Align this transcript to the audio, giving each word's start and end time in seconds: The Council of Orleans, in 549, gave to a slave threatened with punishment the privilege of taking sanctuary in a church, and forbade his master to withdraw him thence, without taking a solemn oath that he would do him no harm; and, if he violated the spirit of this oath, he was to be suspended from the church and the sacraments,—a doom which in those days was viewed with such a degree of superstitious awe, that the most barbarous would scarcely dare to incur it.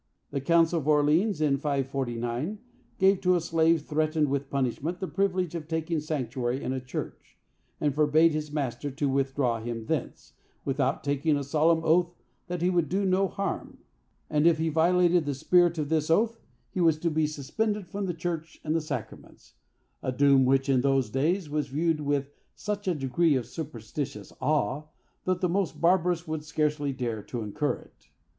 The 0.31 0.41
Council 0.41 0.79
of 0.79 0.87
Orleans, 0.87 1.41
in 1.41 1.57
549, 1.57 2.57
gave 2.97 3.21
to 3.21 3.35
a 3.35 3.39
slave 3.39 3.83
threatened 3.83 4.29
with 4.29 4.49
punishment 4.49 4.99
the 4.99 5.07
privilege 5.07 5.53
of 5.53 5.67
taking 5.67 5.99
sanctuary 5.99 6.63
in 6.63 6.73
a 6.73 6.79
church, 6.81 7.37
and 7.79 7.93
forbade 7.93 8.31
his 8.31 8.51
master 8.51 8.89
to 8.89 9.07
withdraw 9.07 9.59
him 9.59 9.85
thence, 9.85 10.33
without 10.65 11.03
taking 11.03 11.37
a 11.37 11.43
solemn 11.43 11.83
oath 11.83 12.15
that 12.47 12.63
he 12.63 12.69
would 12.71 12.89
do 12.89 13.03
him 13.03 13.11
no 13.11 13.27
harm; 13.27 13.77
and, 14.27 14.47
if 14.47 14.57
he 14.57 14.69
violated 14.69 15.27
the 15.27 15.35
spirit 15.35 15.77
of 15.77 15.89
this 15.89 16.09
oath, 16.09 16.41
he 16.71 16.81
was 16.81 16.97
to 16.97 17.11
be 17.11 17.27
suspended 17.27 17.85
from 17.85 18.07
the 18.07 18.13
church 18.15 18.59
and 18.63 18.75
the 18.75 18.81
sacraments,—a 18.81 20.11
doom 20.13 20.45
which 20.45 20.67
in 20.67 20.81
those 20.81 21.11
days 21.11 21.47
was 21.47 21.67
viewed 21.67 21.99
with 22.01 22.31
such 22.55 22.87
a 22.87 22.95
degree 22.95 23.35
of 23.35 23.45
superstitious 23.45 24.33
awe, 24.41 24.81
that 25.25 25.41
the 25.41 25.47
most 25.47 25.79
barbarous 25.79 26.27
would 26.27 26.43
scarcely 26.43 26.91
dare 26.91 27.21
to 27.21 27.41
incur 27.43 27.75
it. 27.75 28.09